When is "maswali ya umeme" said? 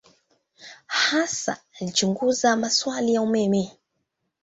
2.57-3.71